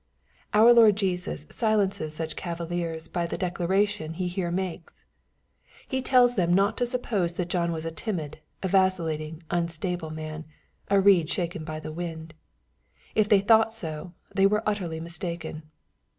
Our 0.55 0.73
Lord 0.73 0.95
Jesus 0.95 1.45
silences 1.51 2.15
such 2.15 2.35
cavillers 2.35 3.07
by 3.07 3.27
the 3.27 3.37
declaration 3.37 4.15
he 4.15 4.27
here 4.27 4.49
makes. 4.49 5.05
He 5.87 6.01
tells 6.01 6.33
them 6.33 6.51
not 6.55 6.75
to 6.79 6.87
suppose 6.87 7.33
that 7.33 7.49
John 7.49 7.71
was 7.71 7.85
a 7.85 7.91
timid, 7.91 8.39
vacillating, 8.63 9.43
unstable 9.51 10.09
man," 10.09 10.45
a 10.89 10.99
reed 10.99 11.29
shaken 11.29 11.63
by 11.63 11.79
the 11.79 11.91
wind." 11.91 12.33
If 13.13 13.29
they 13.29 13.41
thought 13.41 13.75
so, 13.75 14.13
they 14.33 14.47
were 14.47 14.63
utterly 14.65 14.99
mistaken. 14.99 15.69